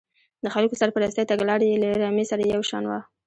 [0.43, 2.99] د خلکو سرپرستۍ تګلاره یې له رمې سره یو شان وه.